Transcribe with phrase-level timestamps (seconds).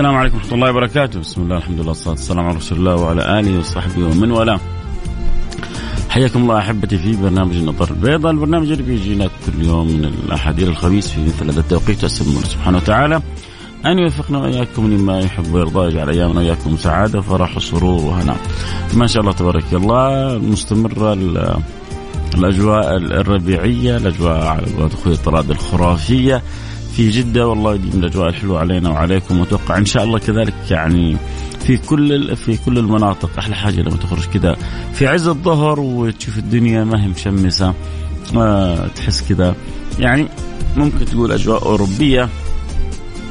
[0.00, 1.20] السلام عليكم ورحمة الله وبركاته.
[1.20, 4.60] بسم الله الحمد لله والصلاة والسلام على رسول الله وعلى آله وصحبه ومن والاه.
[6.08, 8.32] حياكم الله أحبتي في برنامج النظر البيضاء.
[8.32, 12.04] البرنامج اللي بيجينا كل يوم من الأحد إلى الخميس في مثل هذا التوقيت.
[12.04, 13.22] أسأل الله سبحانه وتعالى
[13.86, 18.36] أن يوفقنا وإياكم لما يحب ويرضى يجعل أيامنا وإياكم سعادة وفرح وسرور وهناء
[18.94, 20.38] ما شاء الله تبارك الله.
[20.38, 21.12] مستمرة
[22.34, 26.42] الأجواء الربيعية الأجواء على قولة أخوي طراد الخرافية.
[27.00, 29.40] في جدة والله يديم الأجواء الحلوة علينا وعليكم.
[29.40, 31.16] وأتوقع إن شاء الله كذلك يعني
[31.60, 34.56] في كل في كل المناطق أحلى حاجة لما تخرج كذا.
[34.92, 37.74] في عز الظهر وتشوف الدنيا ما هي مشمسة
[38.36, 39.54] آه تحس كذا.
[39.98, 40.28] يعني
[40.76, 42.28] ممكن تقول أجواء أوروبية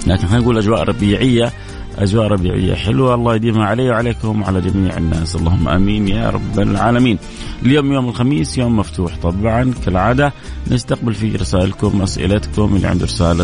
[0.07, 1.53] لكن خلينا نقول أجواء ربيعية.
[1.99, 3.15] أجواء ربيعية حلوة.
[3.15, 5.35] الله يديمها علي وعليكم وعلى جميع الناس.
[5.35, 7.17] اللهم آمين يا رب العالمين.
[7.65, 9.73] اليوم يوم الخميس يوم مفتوح طبعا.
[9.85, 10.33] كالعادة
[10.71, 13.43] نستقبل فيه رسائلكم أسئلتكم اللي عنده رسالة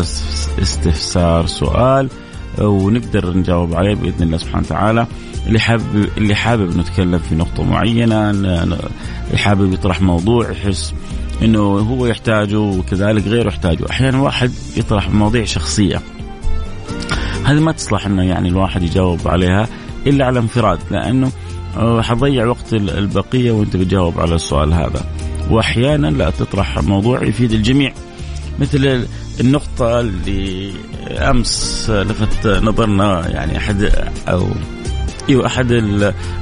[0.62, 2.08] استفسار سؤال
[2.58, 5.06] ونقدر نجاوب عليه بإذن الله سبحانه وتعالى.
[5.46, 8.78] اللي حابب اللي حابب نتكلم في نقطة معينة اللي
[9.34, 10.94] حابب يطرح موضوع يحس
[11.42, 13.84] إنه هو يحتاجه وكذلك غيره يحتاجه.
[13.90, 16.00] أحيانا واحد يطرح مواضيع شخصية.
[17.46, 19.68] هذه ما تصلح إنه يعني الواحد يجاوب عليها
[20.06, 21.32] إلا على انفراد لأنه
[21.76, 25.04] آه، حتضيع وقت البقية وأنت بتجاوب على السؤال هذا.
[25.50, 27.92] واحيانا لا تطرح موضوع يفيد الجميع.
[28.58, 29.06] مثل
[29.40, 30.72] النقطة اللي
[31.10, 33.90] أمس لفت نظرنا يعني أحد
[34.28, 34.48] أو
[35.28, 35.72] أيوة أحد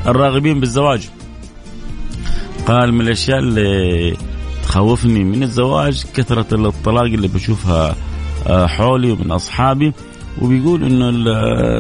[0.07, 1.09] الراغبين بالزواج.
[2.67, 4.17] قال من الأشياء اللي
[4.63, 7.97] تخوفني من الزواج كثرة الطلاق اللي بشوفها
[8.47, 9.93] آه، حولي ومن أصحابي
[10.43, 11.09] وبيقول إنه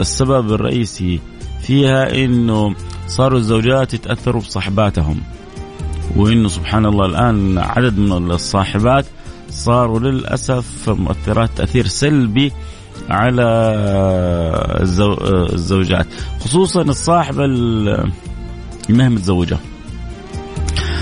[0.01, 1.21] السبب الرئيسي
[1.63, 2.75] فيها إنه
[3.07, 5.21] صاروا الزوجات يتأثروا بصاحباتهم.
[6.17, 9.07] وإنه سبحان الله الآن عدد من الصاحبات
[9.51, 12.53] صاروا للأسف مؤثرات تأثير سلبي
[13.11, 13.43] على
[15.53, 16.07] الزوجات.
[16.41, 17.45] خصوصا الصاحبه
[19.05, 19.59] هي متزوجه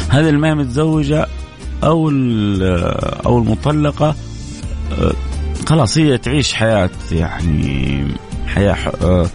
[0.08, 1.26] هذه هي متزوجه
[1.84, 2.08] أو
[3.26, 4.14] أو المطلقة
[5.66, 8.06] خلاص هي تعيش حياة يعني
[8.46, 9.28] حياة آه،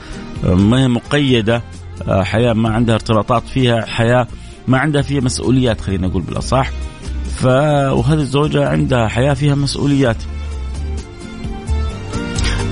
[0.44, 1.62] ما هي مقيدة
[2.08, 4.28] آه، حياة ما عندها ارتباطات فيها حياة
[4.68, 6.70] ما عندها فيها مسؤوليات خلينا نقول بالأصح.
[7.36, 10.18] ف وهذه الزوجة عندها حياة فيها مسؤوليات.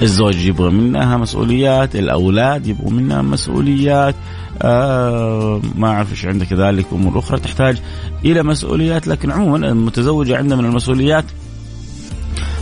[0.01, 4.15] الزوج يبغى منها مسؤوليات الأولاد يبغوا منها مسؤوليات
[4.61, 7.77] آه ما أعرف إيش عندها كذلك أمور أخرى تحتاج
[8.25, 11.25] إلى مسؤوليات لكن عموما المتزوجة عندها من المسؤوليات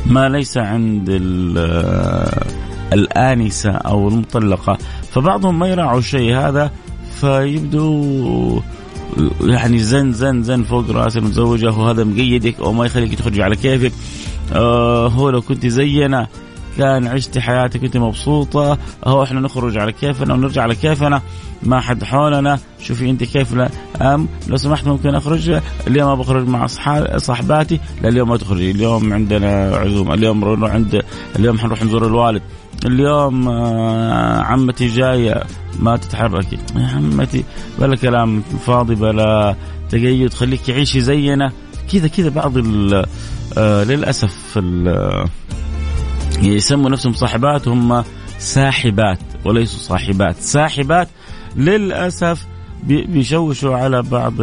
[0.05, 1.09] ما ليس عند
[2.93, 4.77] الآنسة أو المطلقة.
[5.11, 6.71] فبعضهم ما يراعوا الشيء هذا
[7.19, 8.61] فيبدو
[9.41, 13.91] يعني زن زن زن فوق راس المتزوجة وهذا مقيدك أو ما يخليك تخرجي على كيفك.
[14.53, 16.27] آه هو لو كنت زينا
[16.77, 18.77] كان عشتي حياتك كنت مبسوطة.
[19.07, 21.21] أهو إحنا نخرج على كيفنا ونرجع على كيفنا.
[21.63, 22.59] ما حد حولنا.
[22.81, 23.69] شوفي أنت كيف لا
[24.01, 25.61] أم؟ لو سمحت ممكن أخرج.
[25.87, 26.67] اليوم ما بخرج مع
[27.17, 27.79] صاحباتي.
[28.01, 28.71] لا اليوم ما تخرجي.
[28.71, 31.03] اليوم عندنا عزومة اليوم نروح عند
[31.35, 32.41] اليوم حنروح نزور الوالد.
[32.85, 35.43] اليوم آه، عمتي جاية.
[35.79, 37.43] ما تتحركي يا عمتي
[37.79, 39.55] بلا كلام فاضي بلا
[39.89, 40.33] تقيد.
[40.33, 41.51] خليك عيشي زينا
[41.93, 42.53] كذا كذا بعض
[43.57, 44.59] آه للأسف
[46.45, 48.03] يسموا نفسهم صاحبات هم
[48.39, 50.35] ساحبات وليسوا صاحبات.
[50.37, 51.07] ساحبات
[51.55, 52.45] للأسف
[52.83, 54.33] بيشوشوا على بعض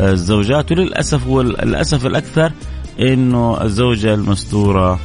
[0.00, 2.52] الزوجات وللأسف والأسف الأكثر
[3.00, 5.00] إنه الزوجة المستورة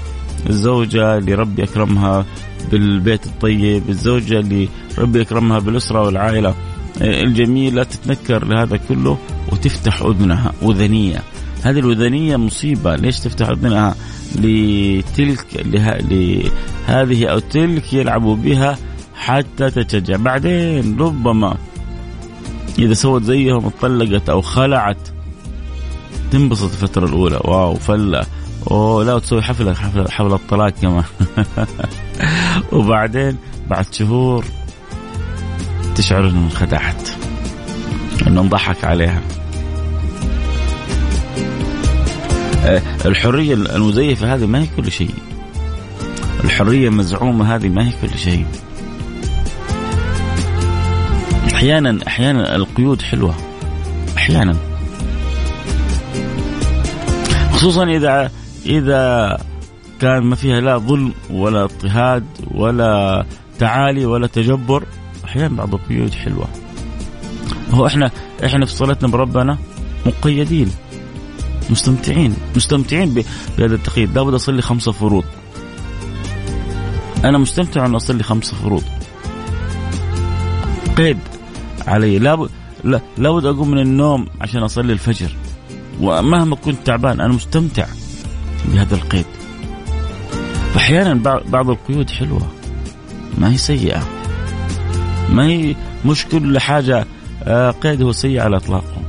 [0.49, 2.25] الزوجة اللي ربي أكرمها
[2.71, 6.55] بالبيت الطيب الزوجة اللي ربي أكرمها بالأسرة والعائلة.
[7.01, 9.17] الجميلة تتنكر لهذا كله
[9.51, 11.23] وتفتح أذنها أذنية
[11.63, 12.95] هذه الوذنية مصيبة.
[12.95, 13.95] ليش تفتح أذنها
[14.35, 18.77] لتلك لهذه أو تلك يلعبوا بها
[19.15, 21.57] حتى تتشجع بعدين ربما
[22.79, 24.97] إذا سوت زيهم اتطلقت أو خلعت
[26.31, 27.39] تنبسط الفترة الأولى.
[27.43, 28.25] واو فلة.
[28.71, 31.03] أوه لا وتسوي حفلة حفلة حفلة طلاق كمان.
[32.73, 33.37] وبعدين
[33.69, 34.45] بعد شهور
[35.95, 37.09] تشعر انه انخدعت
[38.27, 39.21] إنه انضحك عليها.
[42.65, 45.13] آه، الحرية المزيفة هذه ما هي كل شيء.
[46.43, 48.45] الحرية المزعومة هذه ما هي كل شيء.
[51.53, 53.35] أحيانا أحيانا القيود حلوة.
[54.17, 54.55] أحيانا.
[57.51, 58.31] خصوصا اذا
[58.65, 59.37] إذا
[60.01, 63.25] كان ما فيها لا ظلم ولا اضطهاد ولا
[63.59, 64.83] تعالي ولا تجبر
[65.25, 66.47] أحيانا بعض القيود حلوة.
[67.71, 68.11] هو إحنا
[68.45, 69.57] إحنا في صلاتنا بربنا
[70.05, 70.71] مقيدين.
[71.69, 73.23] مستمتعين مستمتعين
[73.57, 74.15] بهذا التقييد.
[74.15, 75.23] لابد أصلي خمسه فروض.
[77.25, 78.83] أنا مستمتع أن أصلي خمسه فروض.
[80.97, 81.17] قيد
[81.87, 82.19] علي.
[82.19, 82.49] لابد
[83.17, 85.35] لابد أقوم من النوم عشان أصلي الفجر.
[86.01, 87.85] ومهما كنت تعبان أنا مستمتع
[88.65, 89.25] بهذا القيد.
[90.77, 92.47] أحيانا بعض القيود حلوة.
[93.37, 94.07] ما هي سيئة.
[95.29, 95.75] ما هي
[96.05, 97.05] مش كل حاجة
[97.43, 99.08] آه، قيد هو سيء على إطلاقه.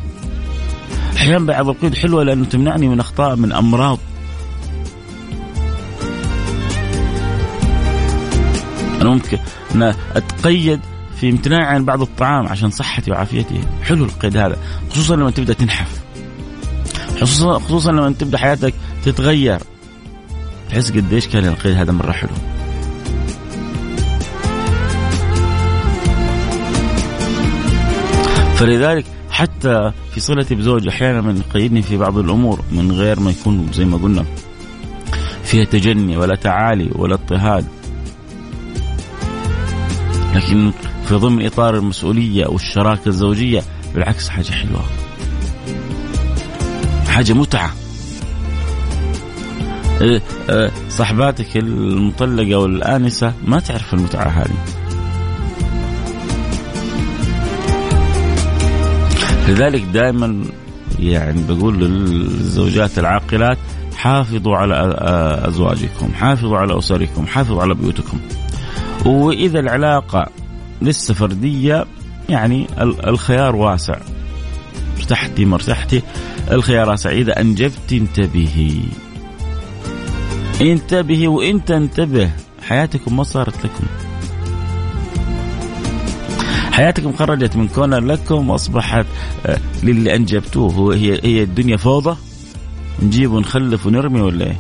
[1.21, 3.99] أحيانا بعض القيود حلوة لأنه تمنعني من أخطاء من أمراض.
[9.01, 9.39] أنا ممكن
[9.75, 10.81] أنا أتقيد
[11.21, 13.61] في امتناع عن بعض الطعام عشان صحتي وعافيتي.
[13.83, 14.57] حلو القيد هذا
[14.91, 16.01] خصوصا لما تبدأ تنحف.
[17.21, 18.75] خصوصا خصوصا لما تبدأ حياتك
[19.05, 19.61] تتغير.
[20.71, 22.31] تحس قديش كان القيد هذا مرة حلو.
[28.55, 33.69] فلذلك حتى في صلتي بزوج أحيانا من يقيدني في بعض الأمور من غير ما يكون
[33.73, 34.25] زي ما قلنا.
[35.45, 37.67] فيها تجني ولا تعالي ولا اضطهاد.
[40.35, 40.73] لكن
[41.09, 43.63] في ضمن إطار المسؤولية والشراكة الزوجية
[43.95, 44.85] بالعكس حاجة حلوة.
[47.09, 47.71] حاجة متعة.
[50.01, 54.80] إيه، إيه، صحباتك المطلقة والآنسة ما تعرف المتعة هذه.
[59.51, 60.45] لذلك دائما
[60.99, 63.59] يعني بقول للزوجات العاقلات
[63.97, 64.97] حافظوا على
[65.49, 68.19] أزواجكم، حافظوا على أسركم، حافظوا على بيوتكم.
[69.07, 70.27] وإذا العلاقة
[70.83, 71.87] لسه فردية
[72.29, 73.99] يعني الخيار واسع.
[74.99, 76.03] ارتحتي ما ارتحتي
[76.51, 77.11] الخيار واسع.
[77.11, 78.81] إذا انجبتي انتبهي.
[80.61, 82.31] انتبهي وانت انتبه
[82.69, 84.10] حياتكم ما صارت لكم.
[86.73, 89.07] حياتكم خرجت من كونها لكم وأصبحت
[89.47, 92.17] آه، للي أنجبتوه هي هي الدنيا فوضى
[93.03, 94.57] نجيب ونخلف ونرمي ولا إيه؟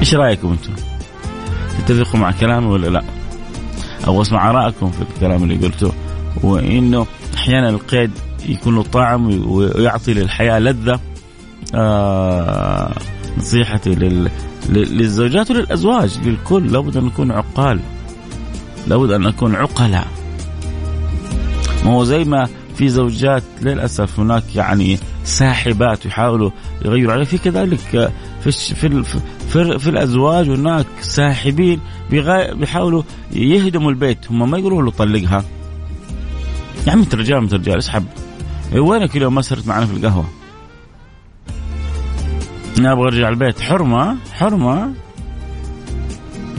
[0.00, 0.72] إيش رأيكم أنتم؟
[1.86, 3.02] تتفقوا مع كلامي ولا لا؟
[4.06, 5.92] أو أسمع آرائكم في الكلام اللي قلته
[6.42, 8.10] وإنه أحيانا القيد
[8.48, 11.00] يكون له طعم ويعطي للحياة لذة
[11.74, 12.94] آه
[13.38, 14.30] نصيحتي لل...
[14.68, 17.80] للزوجات وللأزواج للكل لابد أن نكون عقال
[18.86, 20.06] لابد أن نكون عقلاء.
[21.84, 26.50] ما هو زي ما في زوجات للأسف هناك يعني ساحبات يحاولوا
[26.84, 28.10] يغيروا عليه في كذلك في
[28.50, 29.02] في
[29.48, 31.80] في, في الأزواج هناك ساحبين
[32.10, 33.02] بيحاولوا
[33.32, 34.30] يهدموا البيت.
[34.30, 35.44] هم ما يقولوا له طلقها.
[36.86, 38.04] يا عمي رجال مثل رجال اسحب.
[38.72, 40.24] إيه، وينك اليوم ما صرت معنا في القهوة؟
[42.78, 43.60] أنا أبغى أرجع البيت.
[43.60, 44.92] حرمة حرمة.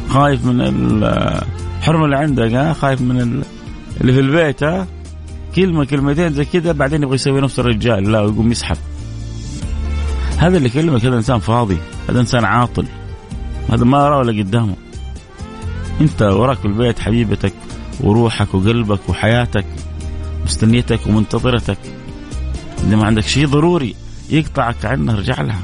[0.10, 0.62] خايف من
[1.84, 3.44] الحرمه اللي عندك ها؟ خايف من
[4.02, 4.88] اللي في البيت ها؟
[5.56, 8.78] كلمة كلمتين زي كذا بعدين يبغى يسوي نفس الرجال لا ويقوم يسحب.
[10.38, 11.78] هذا اللي يكلمك هذا إنسان فاضي
[12.10, 12.86] هذا إنسان عاطل
[13.70, 14.76] هذا ما يرى ولا قدامه.
[16.02, 17.54] أنت وراك في البيت حبيبتك
[18.00, 19.66] وروحك وقلبك وحياتك
[20.46, 21.78] مستنيتك ومنتظرتك.
[22.88, 23.96] إذا ما عندك شيء ضروري
[24.30, 25.62] يقطعك عنها ارجع لها.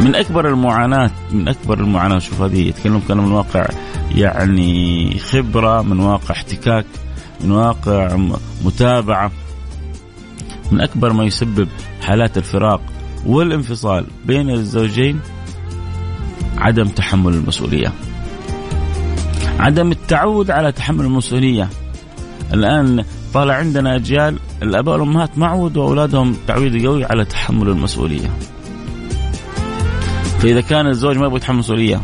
[0.00, 3.66] من أكبر المعاناه من أكبر المعاناة شوف هذه يتكلم كلام من واقع
[4.14, 6.86] يعني خبرة من واقع احتكاك
[7.40, 8.16] من واقع
[8.64, 9.32] متابعة
[10.72, 11.68] من أكبر ما يسبب
[12.02, 12.80] حالات الفراق
[13.26, 15.20] والانفصال بين الزوجين
[16.58, 17.92] عدم تحمل المسؤولية.
[19.58, 21.68] عدم التعود على تحمل المسؤولية.
[22.52, 28.30] الآن طالع عندنا أجيال الاباء والأمهات ما عودوا أولادهم تعويد قوي على تحمل المسؤولية.
[30.38, 32.00] فاذا كان الزوج ما يبغى يتحمل مسؤولية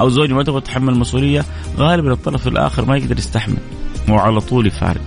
[0.00, 1.44] أو الزوج ما تبغى تتحمل المسؤوليه
[1.78, 3.56] غالبا الطرف الآخر ما يقدر يستحمل.
[4.08, 5.00] هو على طول يفارق.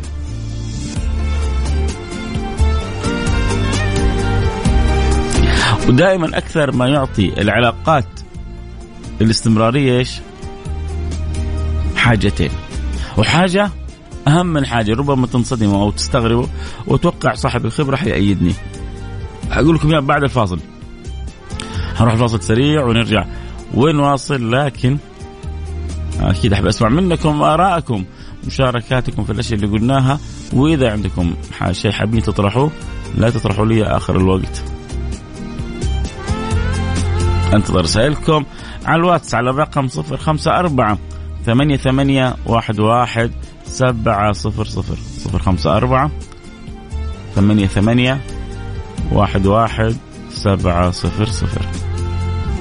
[5.88, 8.07] ودائما أكثر ما يعطي العلاقات
[9.22, 10.19] الاستمرارية إيش؟
[11.96, 12.51] حاجتين.
[13.17, 13.69] وحاجة
[14.27, 16.48] أهم من حاجة ربما تنصدموا أو تستغربوا
[16.88, 18.53] وأتوقع صاحب الخبرة حيأيدني.
[19.51, 20.60] أقول لكم بعد الفاصل.
[21.97, 23.25] هنروح الفاصل سريع ونرجع
[23.73, 24.97] ونواصل لكن
[26.19, 28.03] أكيد أحب أسمع منكم آرائكم
[28.47, 30.19] مشاركاتكم في الأشياء اللي قلناها
[30.53, 31.33] وإذا عندكم
[31.71, 32.71] شيء حابين تطرحوه
[33.17, 34.63] لا تطرحوا لي آخر الوقت.
[37.53, 38.45] أنتظر رسائلكم
[38.85, 40.97] على الواتس على الرقم 054
[41.45, 43.31] ثمانية ثمانية واحد واحد
[43.65, 46.11] سبعة صفر صفر صفر خمسة أربعة
[47.35, 48.21] ثمانية ثمانية
[49.11, 49.95] واحد واحد
[50.38, 51.65] سبعة صفر صفر.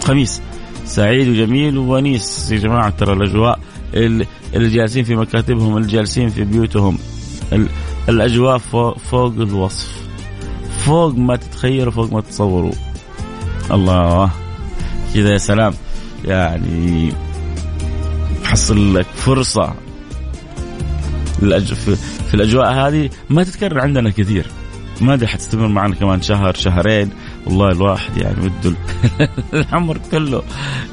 [0.05, 0.43] خميس.
[0.85, 3.59] سعيد وجميل وونيس يا جماعة ترى الأجواء
[3.95, 6.99] اللي جالسين في مكاتبهم اللي جالسين في بيوتهم
[8.09, 10.07] الأجواء فوق, الوصف.
[10.79, 12.73] فوق ما تتخيلوا فوق ما تتصوروا.
[13.71, 14.31] الله.
[15.15, 15.75] كذا يا سلام.
[16.25, 17.13] يعني
[18.45, 19.75] حصل لك فرصة.
[22.29, 24.47] في الأجواء هذه ما تتكرر عندنا كثير.
[25.01, 27.11] ما أدري حتستمر معنا كمان شهر شهرين.
[27.47, 28.77] والله الواحد يعني بده
[29.61, 30.43] العمر كله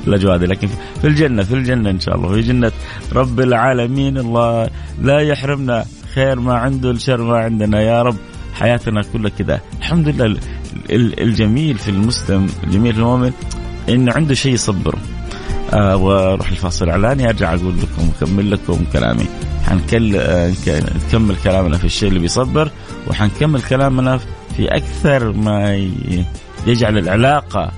[0.07, 0.67] الأجواء هذه لكن
[1.01, 2.71] في الجنة في الجنة إن شاء الله في جنة
[3.13, 4.17] رب العالمين.
[4.17, 4.69] الله
[5.01, 7.81] لا يحرمنا خير ما عنده الشر ما عندنا.
[7.81, 8.15] يا رب
[8.53, 10.39] حياتنا كلها كذا الحمد لله
[11.19, 13.31] الجميل في المسلم الجميل في المؤمن
[13.89, 14.99] انه عنده شيء يصبره.
[15.73, 19.25] آه وأروح الفاصل الإعلاني أرجع أقول لكم أكمل لكم كلامي.
[19.73, 20.53] حنكل آه
[21.07, 22.71] نكمل كلامنا في الشيء اللي بيصبر
[23.07, 24.19] وحنكمل كلامنا
[24.57, 25.89] في أكثر ما
[26.67, 27.71] يجعل العلاقة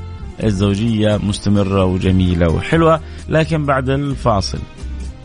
[0.44, 3.00] الزوجية مستمرة وجميلة وحلوة.
[3.30, 4.60] لكن بعد الفاصل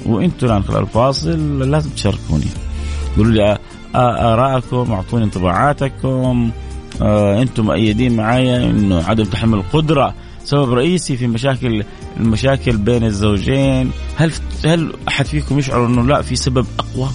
[0.07, 2.47] وأنتم الآن خلال الفاصل لازم تشاركوني.
[3.17, 3.59] قولوا لي
[3.95, 6.51] آرائكم أعطوني انطباعاتكم
[7.43, 10.15] إنتم مؤيدين معايا إنه عدم تحمل القدرة
[10.51, 11.85] سبب رئيسي في مشاكل
[12.17, 13.91] المشاكل بين الزوجين.
[14.17, 14.33] هل
[14.65, 17.09] هل أحد فيكم يشعر إنه لا في سبب أقوى؟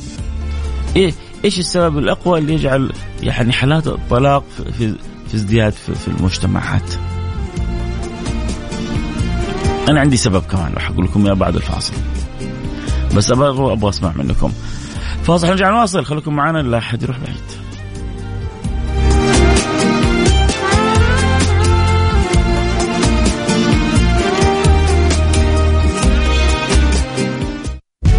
[0.95, 1.13] إيه
[1.45, 2.91] إيش السبب الأقوى اللي يجعل
[3.23, 4.43] يعني حالات الطلاق
[4.77, 4.95] في
[5.27, 6.93] في ازدياد في, في المجتمعات؟
[9.89, 11.93] أنا عندي سبب كمان راح أقول لكم إياه بعد الفاصل.
[13.15, 14.51] بس أبغى أبغى أسمع منكم.
[15.23, 16.05] فاصل نرجع نواصل.
[16.05, 17.65] خليكم معنا لا أحد يروح بعيد.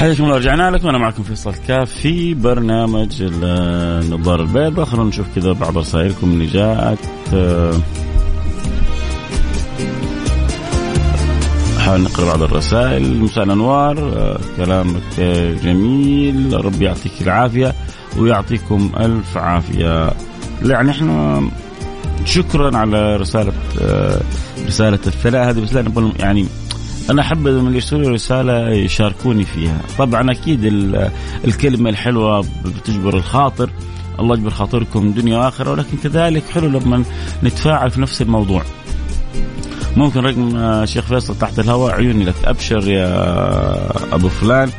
[0.00, 0.88] حياكم الله رجعنا لكم.
[0.88, 4.84] أنا معكم فيصل كاف في برنامج النظاره البيضاء.
[4.84, 6.98] خلونا نشوف كذا بعض رسائلكم اللي جاءت.
[11.78, 13.20] حاول نقرأ بعض الرسائل.
[13.20, 14.38] مساء الأنوار.
[14.56, 15.20] كلامك
[15.62, 16.64] جميل.
[16.64, 17.74] ربي يعطيك العافية
[18.18, 20.10] ويعطيكم ألف عافية.
[20.62, 21.42] يعني إحنا
[22.24, 23.52] شكرا على رسالة
[24.66, 26.46] رسالة الثناء هذه بس لا يعني
[27.10, 29.80] أنا أحب من يرسلوا رسالة يشاركوني فيها.
[29.98, 30.60] طبعا أكيد
[31.44, 33.70] الكلمة الحلوة بتجبر الخاطر.
[34.20, 37.04] الله يجبر خاطركم دنيا وآخرة ولكن كذلك حلو لما
[37.44, 38.62] نتفاعل في نفس الموضوع.
[39.96, 42.34] ممكن رقم شيخ فيصل تحت الهواء عيوني لك.
[42.44, 44.70] أبشر يا أبو فلان.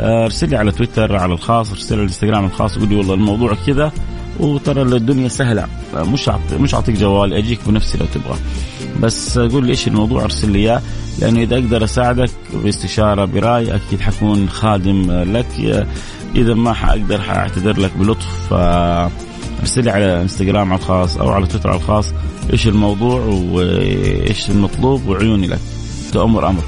[0.00, 3.54] ارسل لي على تويتر على الخاص ارسل لي على الانستغرام الخاص قول لي والله الموضوع
[3.66, 3.92] كذا.
[4.40, 5.66] وترى الدنيا سهلة.
[5.94, 8.38] مش مش اعطيك جوال أجيك بنفسي لو تبغى.
[9.00, 10.82] بس قول لي إيش الموضوع أرسل لي إياه.
[11.18, 12.30] لأنه إذا أقدر أساعدك
[12.64, 15.86] باستشارة برأي أكيد حكون خادم لك.
[16.34, 18.52] إذا ما حأقدر حأعتذر لك بلطف.
[18.52, 22.12] ارسل لي على إنستغرام على الخاص أو على تويتر على الخاص
[22.52, 25.60] إيش الموضوع وإيش المطلوب وعيوني لك.
[26.12, 26.62] تأمر أمر.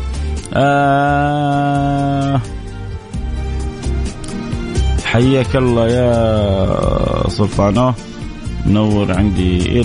[0.55, 2.41] آه
[5.11, 7.95] حياك الله يا سلطانة.
[8.67, 9.81] منور عندي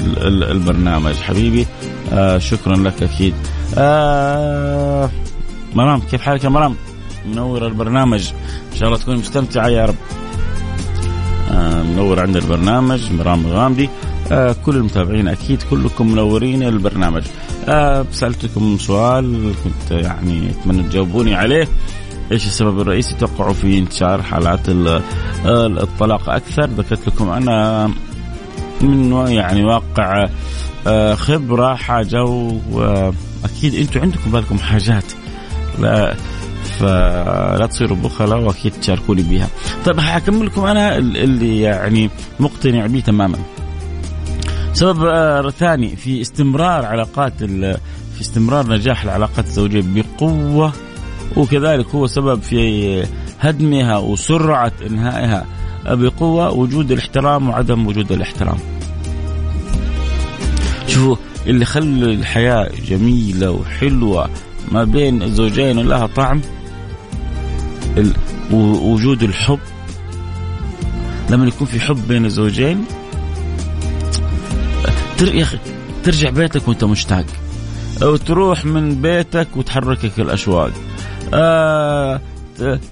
[0.51, 1.65] البرنامج حبيبي.
[2.13, 3.33] آه شكرا لك أكيد.
[3.77, 5.09] آه
[5.75, 6.75] مرام كيف حالك يا مرام؟
[7.25, 8.29] منور البرنامج.
[8.73, 9.95] إن شاء الله تكون مستمتعة يا رب.
[11.51, 13.89] آه منور عندنا البرنامج مرام الغامدي
[14.31, 17.23] آه كل المتابعين أكيد كلكم منورين البرنامج.
[17.67, 21.67] آه سألتكم سؤال كنت يعني أتمنى تجاوبوني عليه.
[22.31, 24.61] إيش السبب الرئيسي توقعوا في انتشار حالات
[25.45, 27.87] الطلاق أكثر ذكرت لكم أنا
[28.81, 30.27] من يعني واقع
[30.87, 35.03] آه، خبرة حاجة وأكيد أنتم عندكم بالكم حاجات
[35.79, 36.15] لا
[36.79, 39.47] فلا تصيروا بخلاء وأكيد تشاركوني بها.
[39.85, 43.37] طيب حكمل لكم أنا اللي يعني مقتنع به تماما.
[44.73, 47.43] سبب آه، ثاني في استمرار علاقات
[48.15, 50.73] في استمرار نجاح العلاقات الزوجية بقوة
[51.35, 53.03] وكذلك هو سبب في
[53.39, 55.45] هدمها وسرعة إنهائها
[55.85, 58.57] بقوة وجود الاحترام وعدم وجود الاحترام.
[60.87, 61.15] شوفوا
[61.47, 64.29] اللي خلوا الحياة جميلة وحلوة
[64.71, 66.41] ما بين الزوجين ولها طعم
[68.51, 69.59] وجود الحب
[71.29, 72.85] لما يكون في حب بين الزوجين
[75.21, 75.57] يا أخي
[76.03, 77.25] ترجع بيتك وأنت مشتاق
[78.03, 80.71] أو تروح من بيتك وتحركك الأشواق
[81.33, 82.21] آه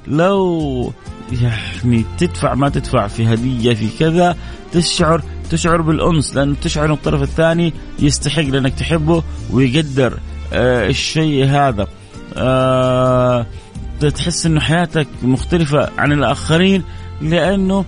[0.08, 0.94] لو
[1.42, 4.38] يعني تدفع ما تدفع في هدية في كذا
[4.72, 10.20] تشعر تشعر بالأنس لأن تشعر إن الطرف الثاني يستحق لأنك تحبه ويقدر
[10.54, 11.88] آه الشيء هذا.
[12.38, 13.46] آه
[14.16, 16.84] تحس إنه حياتك مختلفة عن الآخرين
[17.22, 17.86] لأنه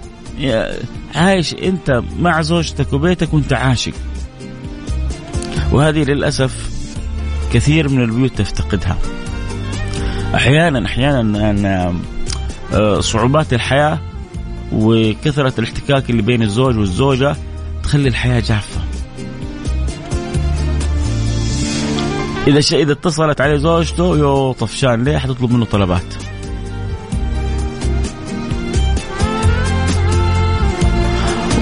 [1.16, 3.94] عايش أنت مع زوجتك وبيتك وأنت عاشق.
[5.72, 6.70] وهذه للأسف
[7.54, 8.98] كثير من البيوت تفتقدها.
[10.36, 11.94] أحيانا أحيانا
[12.74, 14.00] آه، صعوبات الحياة
[14.74, 17.36] وكثرة الإحتكاك اللي بين الزوج والزوجة
[17.84, 18.82] تخلي الحياة جافة.
[22.48, 26.13] إذا شيء إذا اتصلت عليه زوجته يو طفشان ليه؟ حتطلب منه طلبات.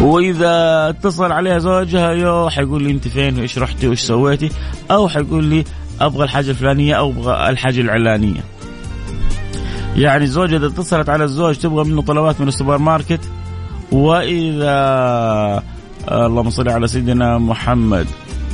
[0.01, 4.49] وإذا اتصل عليها زوجها يا حيقول لي أنت فين؟ وإيش رحتي؟ وإيش سويتي؟
[4.91, 5.63] أو حيقول لي
[6.01, 8.52] أبغى الحاجة الفلانية أو أبغى الحاجة العلانية.
[9.95, 13.21] يعني الزوجة إذا اتصلت على الزوج تبغى منه طلبات من السوبر ماركت
[13.91, 15.63] وإذا
[16.11, 18.07] اللهم صل على سيدنا محمد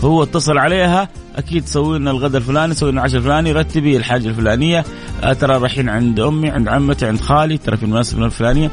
[0.04, 4.84] هو اتصل عليها أكيد سوي لنا الغداء الفلاني سوي لنا العشاء الفلاني رتبي الحاجة الفلانية
[5.24, 8.72] آه، ترى رايحين عند أمي عند عمتي عند خالي ترى في المناسبة الفلانية.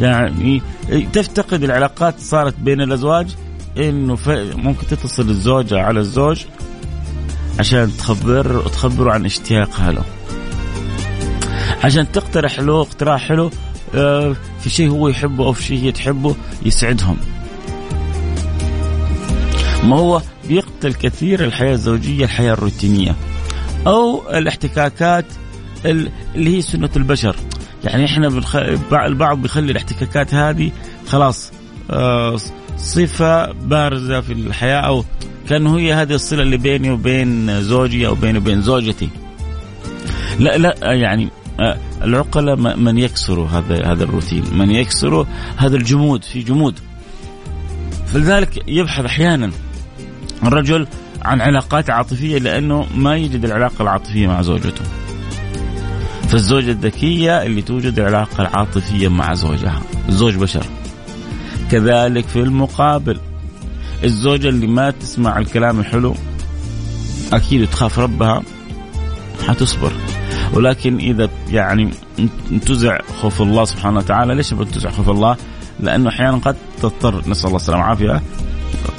[0.00, 0.62] يعني
[1.12, 3.34] تفتقد العلاقات صارت بين الأزواج
[3.78, 4.18] إنه
[4.56, 6.44] ممكن تتصل الزوجة على الزوج
[7.58, 10.02] عشان تخبر تخبره عن اشتياقها له.
[11.84, 13.50] عشان تقترح له اقتراح حلو
[13.94, 17.16] آه، في شيء هو يحبه أو في شيء هي تحبه يسعدهم.
[19.84, 23.16] ما هو بيقتل كثير الحياة الزوجية الحياة الروتينية.
[23.86, 25.24] أو الاحتكاكات
[25.84, 27.36] اللي هي سنة البشر.
[27.84, 28.56] يعني إحنا بنخ...
[28.92, 30.70] البعض بيخلي الاحتكاكات هذه
[31.08, 31.52] خلاص
[31.90, 32.36] آه
[32.76, 35.04] صفة بارزة في الحياة أو
[35.48, 39.08] كأنه هي هذه الصلة اللي بيني وبين زوجي أو بيني وبين زوجتي.
[40.38, 41.28] لا لا يعني
[42.02, 45.24] العقلاء من يكسروا هذا هذا الروتين من يكسروا
[45.56, 46.78] هذا الجمود في جمود.
[48.06, 49.50] فلذلك يبحث أحيانا
[50.42, 50.86] الرجل
[51.22, 54.84] عن علاقات عاطفية لأنه ما يجد العلاقة العاطفية مع زوجته.
[56.28, 60.66] فالزوجة الذكية اللي توجد العلاقة العاطفية مع زوجها الزوج بشر.
[61.70, 63.20] كذلك في المقابل
[64.04, 66.14] الزوجة اللي ما تسمع الكلام الحلو
[67.32, 68.42] أكيد تخاف ربها
[69.48, 69.92] حتصبر.
[70.52, 71.90] ولكن إذا يعني
[72.50, 75.36] انتزع خوف الله سبحانه وتعالى ليش بتنتزع خوف الله؟
[75.80, 78.22] لأنه أحيانا قد تضطر نسأل الله السلامة والعافية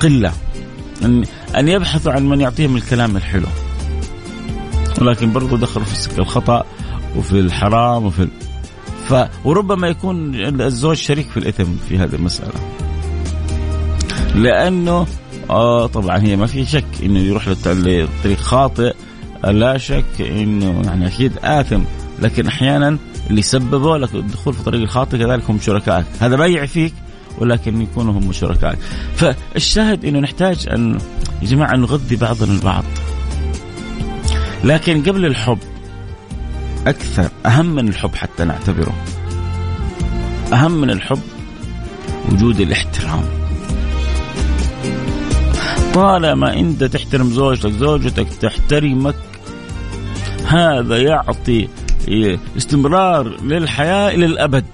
[0.02, 0.32] قلة
[1.06, 1.24] أن
[1.58, 3.48] أن يبحثوا عن من يعطيهم الكلام الحلو.
[5.02, 6.64] ولكن برضو دخلوا في السكة الخطأ
[7.16, 8.28] وفي الحرام وفي
[9.08, 9.14] ف
[9.46, 12.54] وربما يكون الزوج شريك في الإثم في هذه المسألة.
[14.36, 15.08] لأنه
[15.50, 18.94] آه طبعا هي ما في شك إنه يروح لطريق خاطئ
[19.44, 21.82] لا شك إنه يعني أكيد آثم
[22.22, 22.98] لكن أحيانا
[23.30, 26.06] اللي سببوا لك الدخول في الطريق الخاطئ كذلك هم شركائك.
[26.20, 26.94] هذا ما يعفيك
[27.38, 28.80] ولكن يكونوا هم شركائك.
[29.16, 30.98] فالشاهد إنه نحتاج أن
[31.42, 32.84] يا جماعة نغذي بعضنا البعض.
[34.64, 35.60] لكن قبل الحب
[36.88, 38.96] أكثر أهم من الحب حتى نعتبره.
[40.54, 41.22] أهم من الحب
[42.32, 43.37] وجود الاحترام.
[45.98, 49.16] طالما أنت تحترم زوجتك زوجتك تحترمك
[50.48, 51.68] هذا يعطي
[52.58, 54.66] استمرار للحياة إلى الأبد.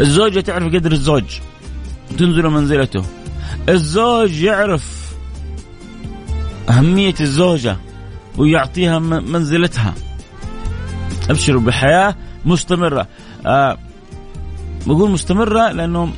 [0.00, 1.24] الزوجة تعرف قدر الزوج
[2.18, 3.02] تنزل منزلته.
[3.68, 5.14] الزوج يعرف
[6.70, 7.76] أهمية الزوجة
[8.38, 9.94] ويعطيها منزلتها.
[11.30, 13.08] أبشروا بحياة مستمرة.
[13.46, 13.78] آه
[14.86, 16.12] بقول مستمرة لأنه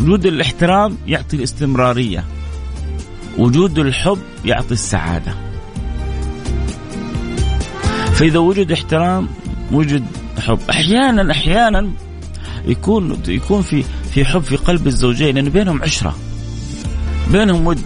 [0.00, 2.24] وجود الاحترام يعطي الاستمرارية.
[3.38, 5.34] وجود الحب يعطي السعادة.
[8.12, 9.28] فإذا وجد احترام
[9.72, 10.04] وجد
[10.38, 10.58] حب.
[10.70, 11.90] أحيانا أحيانا
[12.66, 13.84] يكون يكون في
[14.14, 16.16] في حب في قلب الزوجين لأنه بينهم عشرة.
[17.32, 17.84] بينهم ود.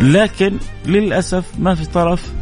[0.00, 2.32] لكن للأسف ما في طرف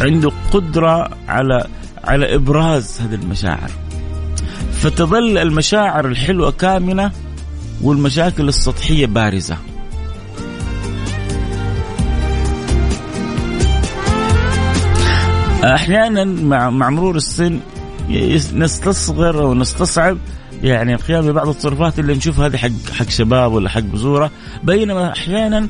[0.00, 1.66] عنده قدرة على
[2.04, 3.70] على إبراز هذه المشاعر.
[4.78, 7.12] فتظل المشاعر الحلوة كامنة
[7.82, 9.56] والمشاكل السطحية بارزة
[15.64, 17.60] أحيانا مع مع مرور السن
[18.54, 20.18] نستصغر أو نستصعب
[20.62, 24.30] يعني القيام ببعض التصرفات اللي نشوفها هذه حق حق شباب ولا حق بزورة
[24.62, 25.68] بينما أحيانا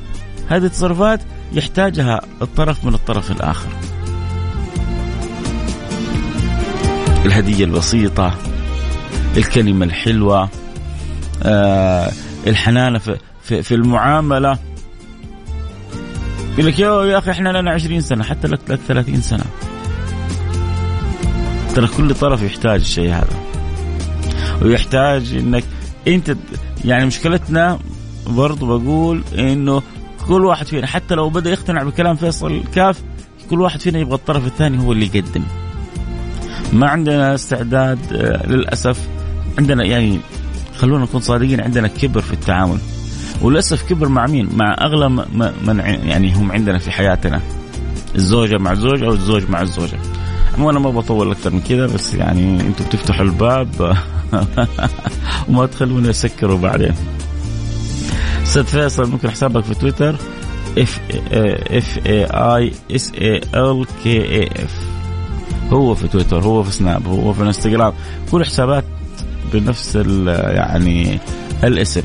[0.49, 1.21] هذه التصرفات
[1.53, 3.69] يحتاجها الطرف من الطرف الآخر.
[7.27, 8.35] الهدية البسيطة
[9.37, 10.49] الكلمة الحلوة
[11.43, 12.13] آه
[12.47, 14.59] الحنانة في, في, في المعاملة.
[16.59, 19.45] يقول لك يا أخي إحنا لنا 20 سنة حتى لك لك 30 سنة.
[21.75, 23.49] ترى كل طرف يحتاج الشيء هذا.
[24.63, 25.65] ويحتاج إنك
[26.09, 26.37] أنت
[26.85, 27.79] يعني مشكلتنا
[28.27, 29.83] برضو بقول إنه
[30.29, 33.03] كل واحد فينا حتى لو بدأ يقتنع بكلام فيصل الكاف
[33.51, 35.43] كل واحد فينا يبغى الطرف الثاني هو اللي يقدم.
[36.73, 39.09] ما عندنا استعداد آه، للأسف
[39.59, 40.21] عندنا يعني
[40.79, 42.79] خلونا نكون صادقين عندنا كبر في التعامل.
[43.43, 45.09] وللأسف كبر مع مين؟ مع أغلى
[45.65, 47.41] من يعني هم عندنا في حياتنا.
[48.15, 49.99] الزوجة مع الزوج أو الزوج مع الزوجة.
[50.59, 53.97] وأنا ما بطول أكثر من كذا بس يعني أنتم بتفتحوا الباب.
[55.49, 56.95] وما تخلونا يسكروا بعدين.
[58.43, 60.17] أستاذ فيصل ممكن حسابك في تويتر؟
[60.79, 61.01] F
[61.71, 64.79] F A I S A L K A F
[65.73, 67.93] هو في تويتر هو في سناب هو في الانستغرام.
[68.31, 68.85] كل حسابات
[69.53, 71.19] بنفس يعني
[71.65, 72.03] الاسم.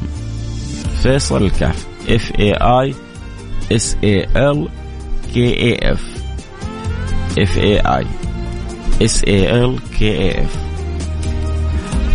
[1.04, 2.94] فيصل الكاف F A I
[3.72, 4.68] S A L
[5.34, 6.02] K A F
[7.40, 8.06] F A I
[9.02, 10.56] S A L K A F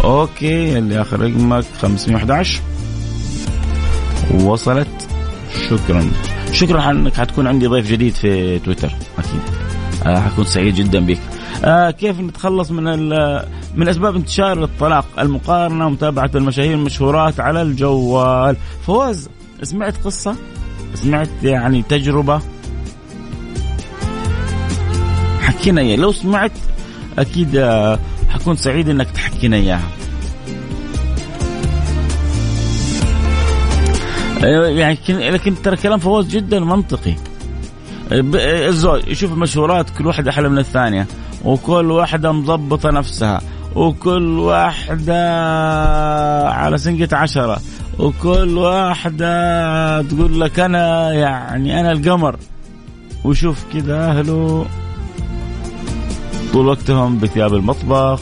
[0.04, 2.60] okay اللي آخر رقمك 511
[4.34, 4.88] وصلت.
[5.70, 6.10] شكرا.
[6.52, 9.40] شكرا انك حتكون عندي ضيف جديد في تويتر أكيد.
[10.06, 11.18] آه حكون سعيد جدا بك.
[11.64, 12.84] آه كيف نتخلص من
[13.74, 18.56] من أسباب انتشار الطلاق المقارنة ومتابعة المشاهير المشهورات على الجوال.
[18.86, 19.28] فوز
[19.62, 20.36] سمعت قصة؟
[20.94, 22.40] سمعت يعني تجربة؟
[25.40, 25.96] حكينا إياها.
[25.96, 26.52] لو سمعت
[27.18, 29.88] أكيد آه، حكون سعيد إنك تحكينا إياها.
[34.44, 37.14] أيوة، يعني لكن ترى كلام فواز جدا منطقي.
[38.12, 41.06] الزوج يشوف المشهورات كل واحدة أحلى من الثانية.
[41.44, 43.40] وكل واحدة مضبطة نفسها
[43.76, 45.22] وكل واحدة
[46.50, 47.58] على سنقة عشرة
[47.98, 52.36] وكل واحدة تقول لك أنا يعني أنا القمر.
[53.24, 54.66] وشوف كذا أهله
[56.52, 58.20] طول وقتهم بثياب المطبخ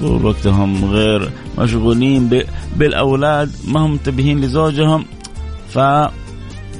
[0.00, 2.42] طول وقتهم غير مشغولين
[2.76, 5.04] بالأولاد ما هم منتبهين لزوجهم.
[5.68, 5.78] ف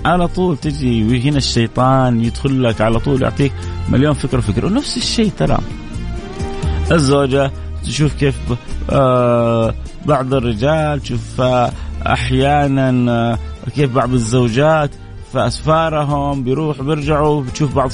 [0.05, 3.53] على طول تجي هنا الشيطان يدخل لك على طول يعطيك
[3.88, 4.66] مليون فكرة وفكرة.
[4.66, 5.59] ونفس الشيء ترى.
[6.92, 7.51] الزوجة
[7.85, 8.37] تشوف كيف
[8.90, 9.74] آه
[10.07, 11.72] بعض الرجال تشوف آه
[12.07, 13.38] أحيانا آه
[13.74, 14.90] كيف بعض الزوجات
[15.33, 17.90] في اسفارهم بيروحوا بيرجعوا بتشوف بعض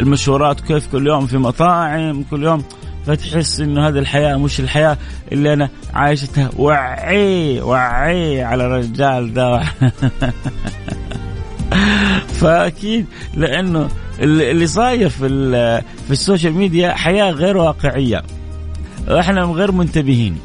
[0.00, 2.62] المشهورات كيف كل يوم في مطاعم كل يوم
[3.06, 4.98] فتحس إنه هذه الحياة مش الحياة
[5.32, 6.50] اللي أنا عايشتها.
[6.58, 9.60] وعي وعي على الرجال ده.
[12.40, 13.88] فأكيد لأنه
[14.20, 15.28] اللي صاير في
[16.06, 18.22] في ال social media حياة غير واقعية.
[19.08, 20.36] وإحنا غير منتبهين.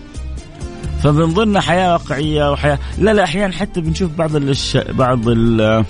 [1.03, 4.77] فبنظن حياة واقعية وحياه لا لا أحيانا حتى بنشوف بعض الش...
[4.77, 5.85] بعض ال...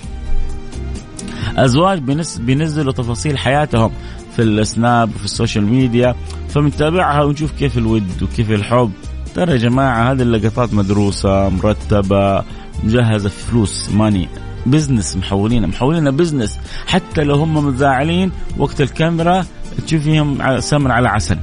[1.56, 2.38] أزواج بنس...
[2.38, 3.92] بينزلوا تفاصيل حياتهم
[4.36, 6.14] في السناب وفي ال social media.
[6.48, 8.90] فبنتابعها ونشوف كيف الود وكيف الحب.
[9.34, 12.42] ترى يا جماعة هذه اللقطات مدروسة مرتبة
[12.84, 14.28] مجهزة فلوس money.
[14.66, 19.44] business محولينها محولينها business حتى لو هم متزاعلين وقت الكاميرا
[19.86, 21.38] تشوفيهم سمن على عسل.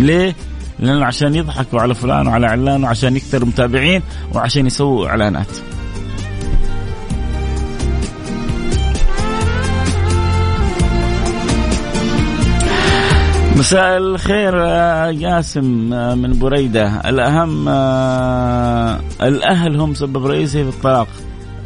[0.00, 0.34] ليه؟
[0.78, 4.02] لأنه عشان يضحكوا على فلان وعلى علان وعشان يكثر متابعين
[4.34, 5.48] وعشان يسووا إعلانات.
[13.56, 14.54] مساء الخير
[15.12, 17.00] جاسم آه، من بريدة.
[17.08, 21.08] الأهم آه، الأهل هم سبب رئيسي في الطلاق.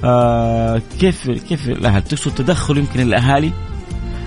[0.04, 3.52] آه، كيف كيف الأهل تقصد تدخل يمكن الأهالي؟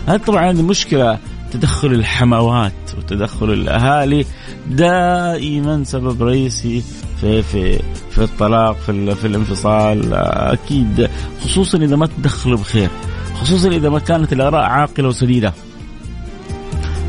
[0.07, 1.19] هذا طبعا هذه مشكلة.
[1.51, 4.25] تدخل الحموات وتدخل الأهالي
[4.69, 6.83] دائما سبب رئيسي
[7.21, 7.79] في في
[8.11, 10.13] في الطلاق في في الانفصال.
[10.13, 11.09] أكيد.
[11.43, 12.89] خصوصا إذا ما تدخلوا بخير.
[13.33, 15.53] خصوصا إذا ما كانت الآراء عاقلة وسديدة.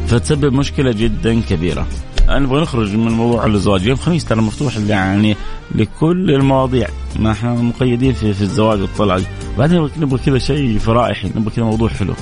[0.06, 1.86] فتسبب مشكلة جدا كبيرة.
[2.28, 3.86] نبغى نخرج من موضوع الزواج.
[3.86, 5.36] يوم الخميس ترى مفتوح يعني
[5.74, 6.88] لكل المواضيع.
[7.18, 9.22] ما إحنا مقيدين في في الزواج والطلاق
[9.58, 11.30] بعدين نبغى كذا شيء فرائحي.
[11.36, 12.14] نبغى كذا موضوع حلو.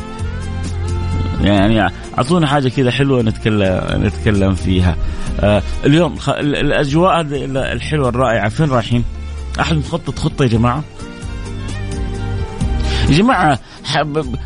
[1.40, 4.96] يعني أعطونا حاجة كذا حلوة نتكلم نتكلم فيها.
[5.40, 7.20] آه اليوم الأجواء
[7.56, 8.48] الحلوة الرائعة.
[8.48, 9.04] فين رايحين؟
[9.60, 10.84] أحد مخطط خطة يا جماعة؟
[13.08, 13.58] يا جماعة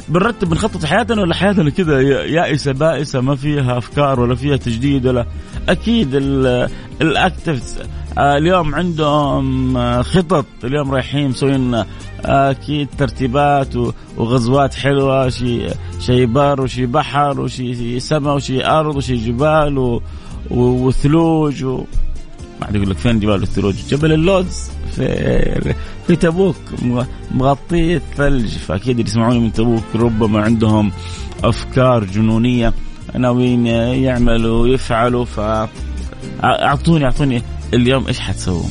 [0.08, 5.26] بنرتب بنخطط حياتنا ولا حياتنا كذا يائسه بائسة ما فيها أفكار ولا فيها تجديد ولا
[5.68, 6.14] أكيد
[7.00, 7.78] الاكتفز
[8.18, 10.44] آه، اليوم عندهم آه، خطط.
[10.64, 11.86] اليوم رايحين مسوين آه،
[12.24, 13.76] أكيد ترتيبات
[14.16, 15.68] وغزوات حلوة شي
[16.00, 20.00] شي بر وشي بحر وشي سماء وشي أرض وشي جبال
[20.50, 21.84] وثلوج و...
[22.60, 25.74] ما حد يقول لك فين جبال الثلوج؟ جبل اللوز في
[26.06, 26.56] في تبوك
[27.30, 28.48] مغطيه الثلج.
[28.48, 30.92] فأكيد اللي يسمعوني من تبوك ربما عندهم
[31.44, 32.72] أفكار جنونية
[33.14, 35.40] ناويين يعملوا ويفعلوا ف
[36.44, 37.42] اعطوني أعطوني
[37.74, 38.68] اليوم إيش حتسووا؟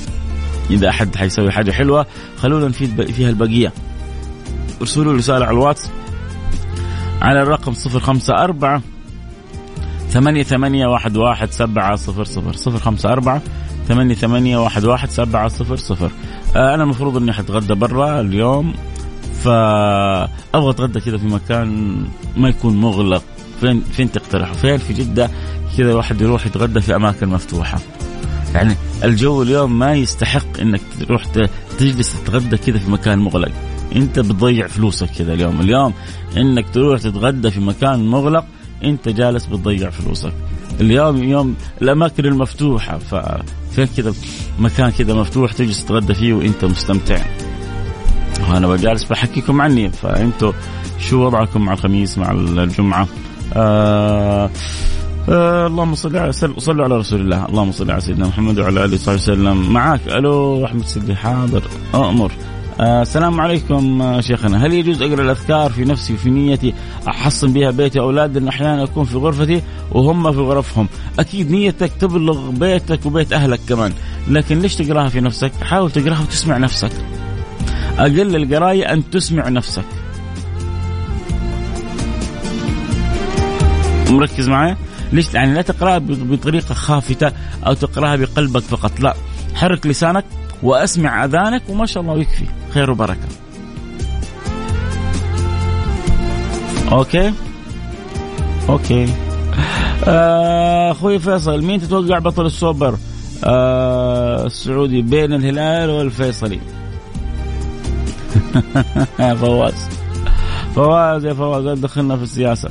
[0.70, 2.06] إذا أحد حيسوي حاجة حلوة
[2.38, 3.74] خلونا نفيد فيها البقية.
[4.82, 5.90] ارسلوا لي رسالة على الواتس
[7.22, 8.82] على الرقم 054
[10.10, 13.42] ثمانية ثمانية واحد واحد سبعة صفر صفر صفر خمسة أربعة
[13.88, 16.12] ثمانية ثمانية واحد واحد سبعة صفر صفر.
[16.56, 18.74] آه أنا المفروض إني حتغدى برا اليوم
[19.44, 21.98] فأبغى أتغدى كذا في مكان
[22.38, 23.24] ما يكون مغلق.
[23.62, 25.30] فين فين تقترحوا فين؟ في جدة.
[25.78, 27.80] كذا الواحد يروح يتغدى في أماكن مفتوحة.
[28.54, 31.26] يعني الجو اليوم ما يستحق إنك تروح
[31.80, 33.52] تجلس تتغدى كذا في مكان مغلق.
[33.96, 35.62] أنت بتضيع فلوسك كذا اليوم.
[35.62, 35.94] اليوم
[36.38, 38.46] إنك تروح تتغدى في مكان مغلق
[38.84, 40.34] انت جالس بتضيع فلوسك.
[40.82, 44.14] اليوم يوم الاماكن المفتوحة ففين كذا
[44.60, 47.26] مكان كذا مفتوح تجلس تتغدى فيه وانت مستمتع.
[48.50, 50.52] وأنا جالس بحكيكم عني فأنتوا
[51.00, 53.08] شو وضعكم مع الخميس مع الجمعة؟
[53.54, 54.50] آه
[55.30, 57.46] آه اللهم صل على صلوا على رسول الله.
[57.46, 59.74] اللهم صل على سيدنا محمد وعلى آله وصحبه وسلم.
[59.74, 61.64] معك ألو أحمد سيدي حاضر.
[61.96, 62.32] أمر.
[62.80, 64.66] آه السلام عليكم آه شيخنا.
[64.66, 66.74] هل يجوز أقرأ الأذكار في نفسي وفي نيتي
[67.08, 69.62] أحصن بها بيتي واولادي لأن أحيانا أكون في غرفتي
[69.92, 70.88] وهم في غرفهم.
[71.20, 73.94] أكيد نيتك تبلغ بيتك وبيت أهلك كمان.
[74.28, 76.92] لكن ليش تقراها في نفسك؟ حاول تقراها وتسمع نفسك.
[77.98, 79.86] أقل القراية أن تسمع نفسك.
[84.10, 84.76] مركز معي
[85.14, 87.32] ليش؟ يعني لا تقراها بطريقة خافتة
[87.68, 89.00] أو تقراها بقلبك فقط.
[89.00, 89.14] لا
[89.56, 90.26] حرك لسانك
[90.64, 92.46] وأسمع أذانك وما شاء الله يكفي.
[92.78, 93.28] خير وبركة.
[96.92, 97.34] okay؟
[98.70, 99.06] okay.
[100.08, 102.98] آه، أخوي فيصل مين تتوقع بطل السوبر؟
[103.44, 106.60] آه السعودي بين الهلال والفيصلي.
[109.42, 109.90] فواز.
[110.76, 112.70] فواز يا فواز دخلنا في السياسة.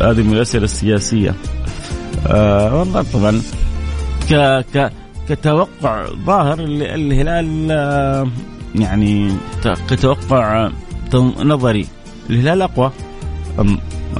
[0.00, 1.34] هذه من الأسئلة السياسية.
[2.26, 3.42] آه والله طبعا
[4.30, 4.92] ك ك
[5.28, 8.28] كتوقع ظاهر الهلال آه
[8.74, 9.32] يعني
[9.88, 10.70] كتوقع
[11.38, 11.86] نظري.
[12.30, 12.90] الهلال أقوى.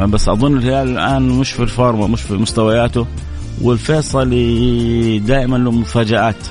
[0.00, 3.06] بس أظن الهلال الآن مش في الفورمة مش في مستوياته.
[3.62, 6.46] والفيصلي دائما له مفاجآت.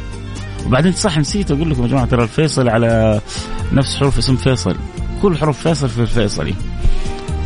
[0.66, 3.22] وبعدين صح نسيت أقول لكم يا جماعة ترى الفيصلي على
[3.74, 4.76] نفس حروف اسم فيصل
[5.22, 6.54] كل حروف فيصل في الفيصلي.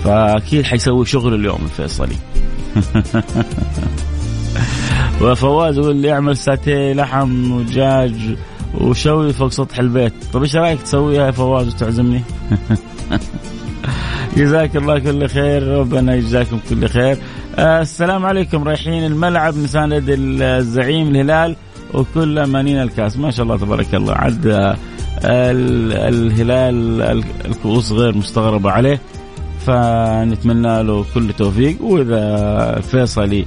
[0.03, 2.15] فأكيد حيسوي شغل اليوم الفيصلي.
[5.21, 8.35] وفواز يقول لي اعمل ساتيه لحم ودجاج
[8.81, 10.13] وشوي فوق سطح البيت.
[10.33, 12.21] طيب إيش رأيك تسويها يا فواز وتعزمني؟
[14.37, 17.17] جزاك الله كل خير ربنا يجزاكم كل خير.
[17.55, 21.55] آه السلام عليكم رايحين الملعب نساند الزعيم الهلال
[21.93, 23.17] وكل امانينا الكاس.
[23.17, 24.13] ما شاء الله تبارك الله.
[24.13, 24.75] عد آه
[25.23, 27.01] الهلال
[27.45, 29.01] الكؤوس غير مستغربة عليه
[29.65, 33.45] فنتمنى له كل توفيق وإذا فيصلي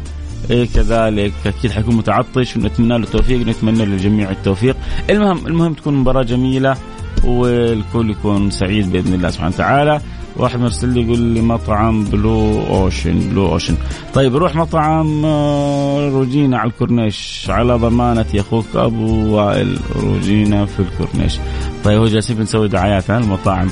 [0.50, 4.76] إيه كذلك أكيد حيكون متعطش ونتمنى له التوفيق نتمنى للجميع التوفيق.
[5.10, 6.76] المهم المهم تكون مباراة جميلة
[7.24, 10.00] والكل يكون سعيد بإذن الله سبحانه وتعالى.
[10.36, 13.76] واحد مرسل لي يقول لي مطعم Blue Ocean Blue Ocean
[14.14, 17.46] طيب روح مطعم آه، روجينا على الكورنيش.
[17.48, 21.38] على ضمانة أخوك أبو وائل روجينا في الكورنيش.
[21.84, 23.68] طيب هو جالسين بنسوي دعايات ها المطاعم.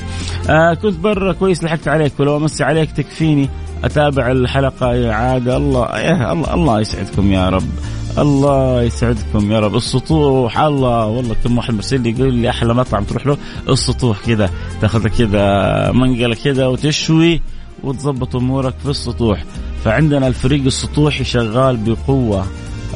[0.49, 3.49] آه كنت برا كويس لحقت عليك ولو أمسي عليك تكفيني.
[3.83, 5.11] أتابع الحلقة.
[5.11, 7.69] اعاده الله يا الله الله يسعدكم يا رب.
[8.17, 9.75] الله يسعدكم يا رب.
[9.75, 13.37] السطوح الله والله كم واحد مرسل لي يقول لي أحلى مطعم تروح له
[13.69, 14.49] السطوح كذا
[14.81, 15.45] تاخذ كذا
[15.91, 17.41] منقله كذا وتشوي
[17.83, 19.43] وتظبط أمورك في السطوح.
[19.83, 22.45] فعندنا الفريق السطوحي شغال بقوة.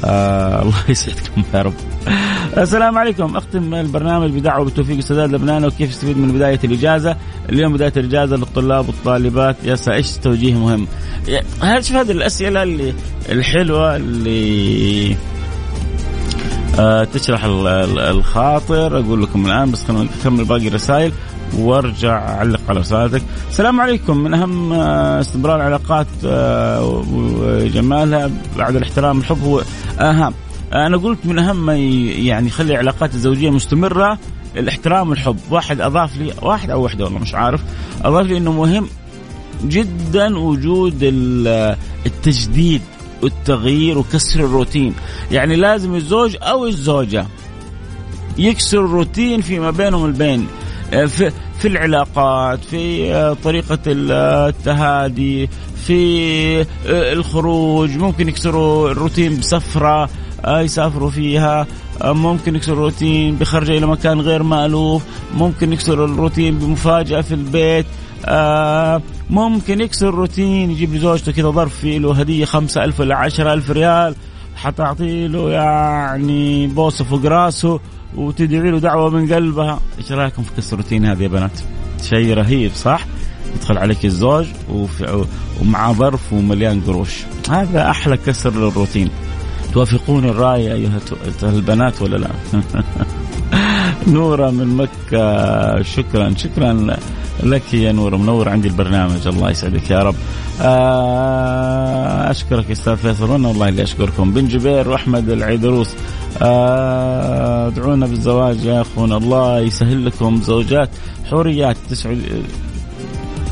[0.03, 1.73] آه الله يسعدكم يا رب.
[2.57, 3.37] السلام عليكم.
[3.37, 7.17] أختم البرنامج بدعوة بالتوفيق السداد لبنان وكيف يستفيد من بداية الإجازة؟
[7.49, 9.55] اليوم بداية الإجازة للطلاب والطالبات.
[9.63, 10.87] يا إيش توجيه مهم؟
[11.61, 12.93] هل شوف هذه الأسئلة اللي
[13.29, 15.15] الحلوة اللي
[16.79, 18.99] آه تشرح الخاطر.
[18.99, 21.11] أقول لكم الآن بس خلينا نكمل باقي الرسائل.
[21.57, 23.21] وارجع اعلق على رسالتك.
[23.49, 29.63] السلام عليكم من اهم آه، استمرار العلاقات آه، وجمالها بعد الاحترام الحب هو
[29.99, 30.33] اهم.
[30.73, 34.19] أنا قلت من اهم ما يعني يخلي العلاقات الزوجية مستمرة
[34.57, 37.61] الاحترام والحب، واحد اضاف لي واحد أو وحدة والله مش عارف،
[38.03, 38.87] اضاف لي انه مهم
[39.63, 40.97] جدا وجود
[42.05, 42.81] التجديد
[43.21, 44.93] والتغيير وكسر الروتين،
[45.31, 47.25] يعني لازم الزوج أو الزوجة
[48.37, 57.13] يكسر الروتين فيما بينهم البين آه، في في العلاقات في آه، طريقة التهادي في آه،
[57.13, 60.09] الخروج ممكن يكسروا الروتين بسفرة
[60.47, 61.67] يسافروا فيها
[62.03, 65.03] ممكن يكسر الروتين بخرجة إلى مكان غير مألوف
[65.37, 67.85] ممكن يكسر الروتين بمفاجأة في البيت
[69.29, 73.71] ممكن يكسر الروتين يجيب لزوجته كذا ظرف فيه له هدية خمسة ألف ولا عشرة ألف
[73.71, 74.15] ريال
[74.55, 77.79] حتعطي له يعني بوسه فوق راسه
[78.17, 79.79] وتدعي له دعوة من قلبها.
[79.99, 81.59] إيش رأيكم في الروتين هذه يا بنات؟
[82.03, 83.05] شيء رهيب صح؟
[83.55, 84.45] يدخل عليك الزوج
[85.61, 87.23] ومع ظرف ومليان قروش.
[87.49, 89.09] هذا أحلى كسر للروتين.
[89.73, 90.99] توافقون الرأي أيها
[91.43, 92.29] البنات ولا لا؟
[94.07, 96.97] نورة من مكة شكرا شكرا
[97.43, 100.15] لك يا نور منور عندي البرنامج الله يسعدك يا رب
[100.61, 105.89] آه، أشكرك أستاذ فيصل وأنا والله اللي أشكركم بن جبير وأحمد العيدروس
[106.41, 110.89] آه، ادعونا بالزواج يا أخونا الله يسهل لكم زوجات
[111.29, 112.21] حوريات تسعد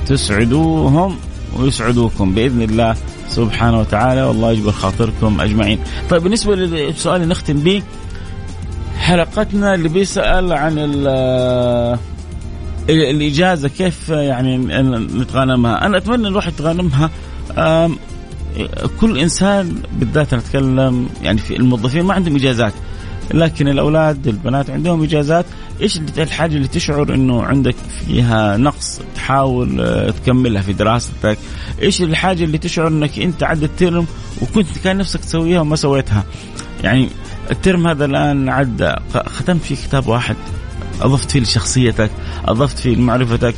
[0.07, 1.15] تسعدوهم
[1.59, 2.95] ويسعدوكم بإذن الله
[3.29, 5.79] سبحانه وتعالى والله يجبر خاطركم أجمعين.
[6.09, 7.83] طيب بالنسبة للسؤال اللي نختم به
[8.99, 10.79] حلقتنا اللي بيسأل عن
[12.89, 14.57] الإجازة كيف يعني
[14.97, 17.09] نتغانمها؟ أنا أتمنى الواحد يتغانمها
[18.99, 22.73] كل إنسان بالذات نتكلم يعني في الموظفين ما عندهم إجازات
[23.33, 25.45] لكن الأولاد البنات عندهم إجازات
[25.81, 31.37] إيش الحاجة اللي تشعر إنه عندك فيها نقص تحاول آه، تكملها في دراستك؟
[31.81, 34.05] إيش الحاجة اللي تشعر إنك أنت عدى ال term
[34.41, 36.23] وكنت كان نفسك تسويها وما سويتها؟
[36.83, 37.09] يعني
[37.51, 40.35] ال term هذا الآن عدى ختمت فيه كتاب واحد.
[41.01, 42.11] أضفت فيه لشخصيتك
[42.45, 43.55] أضفت فيه لمعرفتك.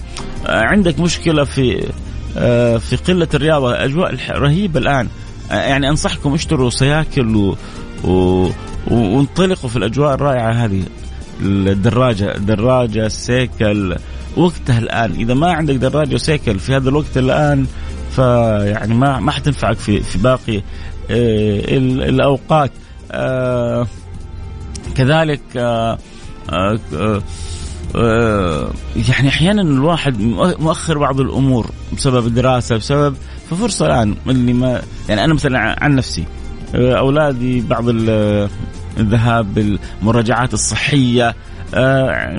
[0.48, 1.91] آه، عندك مشكلة في
[2.38, 5.08] آه، في قلة الرياضة أجواء رهيبة الآن.
[5.52, 7.56] آه، يعني أنصحكم اشتروا سياكل و...
[8.04, 8.50] و...
[8.88, 10.84] وانطلقوا في الأجواء الرائعة هذه.
[11.41, 13.95] الدراجة دراجة السيكل
[14.38, 17.65] وقتها الآن إذا ما عندك دراجة وسيكل في هذا الوقت الآن
[18.15, 20.62] فيعني ما ما حتنفعك في في باقي
[21.10, 22.71] الأوقات.
[24.95, 25.41] كذلك
[29.10, 30.21] يعني أحيانا الواحد
[30.60, 33.15] مؤخر بعض الأمور بسبب الدراسه بسبب
[33.49, 36.25] ففرصة الآن اللي ما يعني أنا مثلا عن نفسي
[36.75, 37.86] أولادي بعض
[38.97, 41.36] الذهاب بالمراجعات الصحية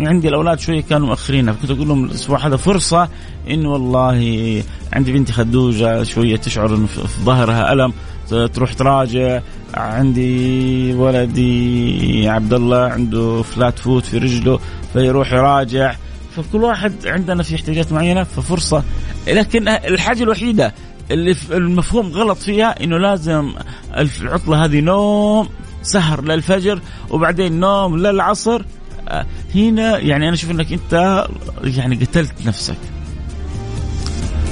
[0.07, 3.09] عندي الأولاد شوية كانوا مؤخرينها فكنت أقول لهم الأسبوع هذا فرصة
[3.51, 7.93] إنه والله عندي بنتي خدوجة شوية تشعر إنه في ظهرها ألم.
[8.29, 9.41] تروح تراجع.
[9.75, 14.61] عندي ولدي عبد الله عنده فلات فوت في رجله
[14.93, 15.95] فيروح يراجع.
[16.37, 18.83] فكل واحد عندنا في احتياجات معينة ففرصة.
[19.27, 20.75] لكن الحاجة الوحيدة
[21.11, 23.53] اللي المفهوم غلط فيها إنه لازم
[23.97, 25.49] العطلة هذه نوم
[25.83, 28.63] سهر للفجر وبعدين نوم للعصر.
[29.09, 31.27] آه، هنا يعني أنا أشوف إنك أنت
[31.65, 32.79] يعني قتلت نفسك.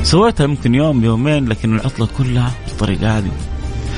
[0.03, 3.31] سويتها ممكن يوم يومين لكن العطلة كلها بالطريقة هذه.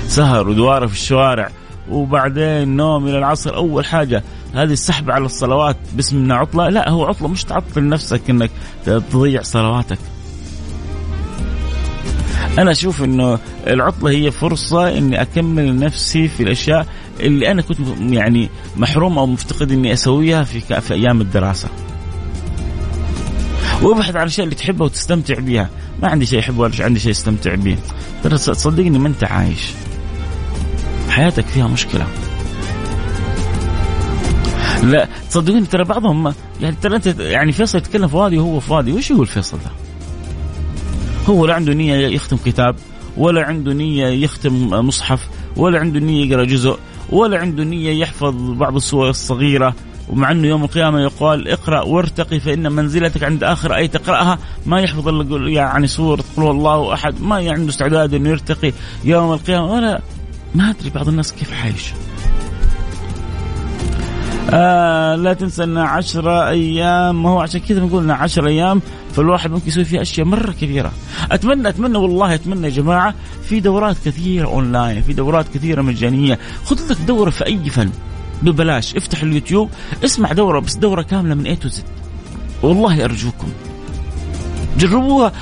[0.09, 1.51] سهر ودواره في الشوارع
[1.91, 3.57] وبعدين نوم إلى العصر.
[3.57, 4.23] أول حاجة
[4.55, 6.69] هذه السحب على الصلوات باسم انها عطلة.
[6.69, 8.51] لا هو عطلة مش تعطل نفسك إنك
[8.87, 9.99] تضيع صلواتك.
[12.59, 16.87] أنا أشوف إنه العطلة هي فرصة إني أكمل نفسي في الأشياء
[17.21, 21.69] اللي أنا كنت يعني محروم أو مفتقد إني أسويها في في أيام الدراسة.
[23.83, 25.71] وأبحث عن الاشياء اللي تحبها وتستمتع بها
[26.03, 27.77] ما عندي شيء أحبه ولا عندي شيء أستمتع به.
[28.23, 29.71] ترى صدقني ما أنت عايش.
[31.17, 32.07] حياتك فيها مشكلة.
[34.83, 38.93] لا تصدقوني ترى بعضهم يعني ترى انت يعني فيصل يتكلم في وادي وهو في وادي
[38.93, 39.71] وش يقول فيصل ده؟
[41.29, 42.77] هو لا عنده نية يختم كتاب
[43.17, 46.79] ولا عنده نية يختم مصحف ولا عنده نية يقرأ جزء
[47.11, 49.75] ولا عنده نية يحفظ بعض السور الصغيرة.
[50.09, 55.09] ومع أنه يوم القيامة يقال اقرأ وارتقي فإن منزلتك عند آخر اي تقرأها ما يحفظ
[55.09, 57.23] إلا يعني سورة قل الله أحد.
[57.23, 58.73] ما عنده استعداد إنه يرتقي
[59.05, 59.73] يوم القيامة.
[59.73, 60.03] ولا
[60.57, 61.95] ما أدري بعض الناس كيف عايشه
[64.51, 68.81] آه لا تنسى إن عشرة أيام ما هو عشان كذا نقول إن عشرة أيام
[69.13, 70.93] فالواحد ممكن يسوي فيها أشياء مرة كثيره
[71.31, 73.15] اتمنى أتمنى والله أتمنى يا جماعة
[73.49, 76.39] في دورات كثيرة أونلاين في دورات كثيرة مجانية.
[76.65, 77.91] خذ لك دورة في أي فن
[78.43, 78.97] ببلاش.
[78.97, 79.71] افتح اليوتيوب
[80.05, 81.85] اسمع دورة بس دورة كاملة من A to Z
[82.63, 83.49] والله أرجوكم.
[84.79, 85.33] جربوها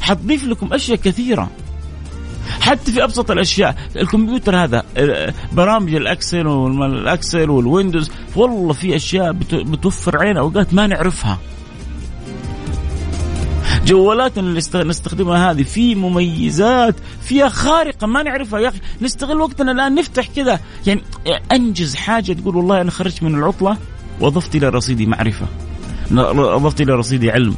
[0.00, 1.50] حتضيف لكم أشياء كثيرة.
[2.60, 4.82] حتى في أبسط الأشياء الكمبيوتر هذا
[5.52, 11.38] برامج ال Excel وال Excel وال Windows والله في أشياء بتوفر علينا أوقات ما نعرفها.
[13.86, 18.60] جوالاتنا اللي نستخدمها هذه في مميزات فيها خارقة ما نعرفها.
[18.60, 20.60] يا أخي نستغل وقتنا الآن نفتح كذا.
[20.86, 21.02] يعني
[21.52, 23.76] أنجز حاجة تقول والله أنا خرجت من العطلة
[24.20, 25.46] وأضفت إلى رصيدي معرفة.
[26.12, 27.54] أضفت إلى رصيدي علم.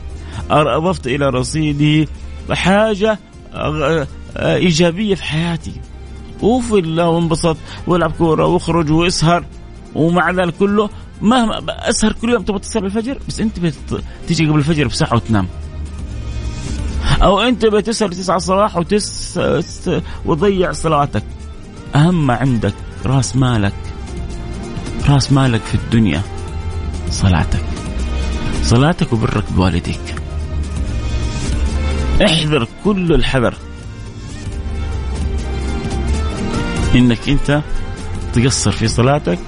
[0.50, 2.08] أضفت إلى رصيدي
[2.50, 3.18] حاجة
[4.36, 5.72] إيجابية في حياتي.
[6.42, 7.56] وفي الله وانبسط
[7.86, 9.44] والعب كورة واخرج واسهر.
[9.94, 10.90] ومع ذلك كله
[11.22, 13.56] مهما أسهر كل يوم تبغى تسهر الفجر؟ بس أنت
[14.28, 15.48] تيجي قبل الفجر بساعة وتنام.
[17.22, 19.40] أو أنت بتسهر 9 الصباح وتس
[20.26, 21.22] وتضيع صلاتك.
[21.94, 22.74] أهم ما عندك
[23.06, 23.74] راس مالك.
[25.08, 26.22] راس مالك في الدنيا.
[27.10, 27.64] صلاتك.
[28.62, 30.14] صلاتك وبرك بوالديك.
[32.24, 33.54] احذر كل الحذر.
[36.94, 37.62] إنك أنت
[38.32, 39.38] تقصر في صلاتك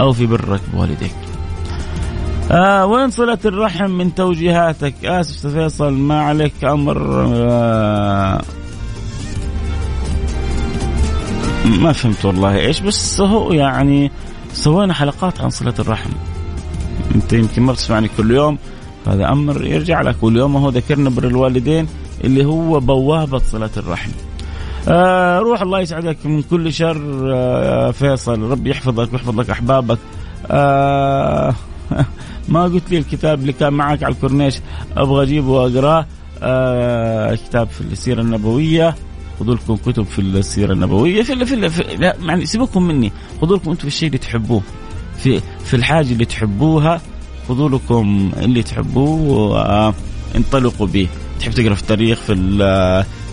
[0.00, 1.14] أو في برك بوالديك.
[2.50, 7.24] آه وين صلة الرحم من توجيهاتك؟ آسف فيصل ما عليك أمر.
[7.36, 8.42] آه
[11.64, 14.10] ما فهمت والله إيش بس هو يعني
[14.52, 16.10] سوينا حلقات عن صلة الرحم.
[17.14, 18.58] أنت يمكن ما بتسمعني كل يوم
[19.06, 20.22] هذا أمر يرجع لك.
[20.22, 21.86] واليوم هو ذكرنا بر الوالدين
[22.24, 24.10] اللي هو بوابة صلة الرحم.
[24.88, 28.40] آه روح الله يسعدك من كل شر آه فيصل.
[28.42, 29.98] ربي يحفظك ويحفظ لك أحبابك.
[30.50, 31.54] آه
[32.48, 34.60] ما قلت لي الكتاب اللي كان معك على الكورنيش
[34.96, 36.06] أبغى أجيبه وأقرأه.
[36.42, 38.94] آه كتاب في السيرة النبوية.
[39.40, 41.22] خذوا لكم كتب في السيرة النبوية.
[41.22, 43.12] في, في, في لا يعني سيبكم مني.
[43.40, 44.62] خذوا لكم أنتم في الشيء اللي تحبوه.
[45.18, 47.00] في في الحاجة اللي تحبوها
[47.48, 49.92] خذوا لكم اللي تحبوه
[50.34, 51.08] وانطلقوا به.
[51.40, 52.32] تحب تقرأ في التاريخ في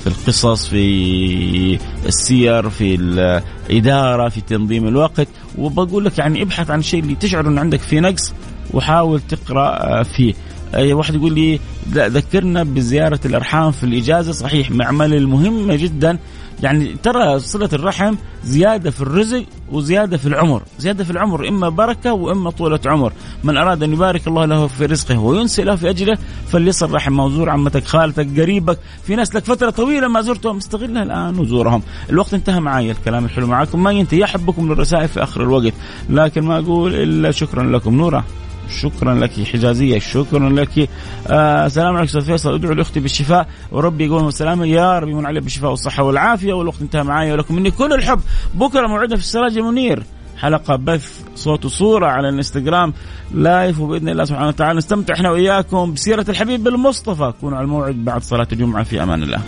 [0.09, 5.27] القصص في السير في الإدارة في تنظيم الوقت.
[5.57, 8.33] وبقول لك يعني ابحث عن الشيء اللي تشعر أن عندك فيه نقص
[8.73, 10.33] وحاول تقرأ فيه.
[10.75, 11.59] أي واحد يقول لي
[11.93, 16.17] ذكرنا بزيارة الأرحام في الإجازة صحيح معمل المهمة جدا
[16.63, 20.61] يعني ترى صلة الرحم زيادة في الرزق وزيادة في العمر.
[20.79, 23.13] زيادة في العمر إما بركة وإما طولة عمر.
[23.43, 27.49] من أراد أن يبارك الله له في رزقه وينسي له في أجله فليصل رحم وزور
[27.49, 32.59] عمتك خالتك قريبك في ناس لك فترة طويلة ما زرتهم استغلها الآن وزورهم الوقت انتهى
[32.59, 35.73] معي الكلام الحلو معكم ما ينتهي يحبكم للرسائل في آخر الوقت.
[36.09, 37.95] لكن ما أقول إلا شكرا لكم.
[37.95, 38.23] نورا
[38.69, 40.89] شكرا لك حجازية شكرا لك.
[41.27, 42.53] آه سلام عليكم أستاذ فيصل.
[42.53, 44.65] أدعو لأختي بالشفاء وربي يقوم بالسلامة.
[44.65, 48.19] يا رب يمن عليها بالشفاء والصحة والعافية والوقت انتهى معي ولكم مني كل الحب.
[48.53, 50.03] بكرة موعدنا في السراج المنير.
[50.37, 52.93] حلقة بث صوت وصورة على الإنستغرام
[53.33, 58.23] لايف وبإذن الله سبحانه وتعالى نستمتع إحنا وإياكم بسيرة الحبيب المصطفى كونوا على الموعد بعد
[58.23, 59.39] صلاة الجمعة في أمان الله.